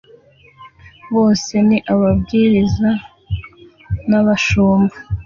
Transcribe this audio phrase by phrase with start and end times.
[1.15, 2.89] bose ni ababwiriza
[4.09, 4.95] n'abashumba